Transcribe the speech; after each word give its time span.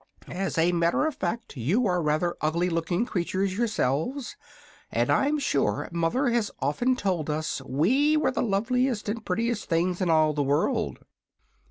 "As 0.27 0.57
a 0.57 0.71
matter 0.71 1.05
of 1.05 1.13
fact 1.13 1.55
you 1.55 1.85
are 1.85 2.01
rather 2.01 2.35
ugly 2.41 2.71
looking 2.71 3.05
creatures 3.05 3.55
yourselves, 3.55 4.35
and 4.91 5.11
I'm 5.11 5.37
sure 5.37 5.87
mother 5.91 6.29
has 6.31 6.49
often 6.57 6.95
told 6.95 7.29
us 7.29 7.61
we 7.61 8.17
were 8.17 8.31
the 8.31 8.41
loveliest 8.41 9.07
and 9.09 9.23
prettiest 9.23 9.65
things 9.69 10.01
in 10.01 10.09
all 10.09 10.33
the 10.33 10.41
world." 10.41 11.05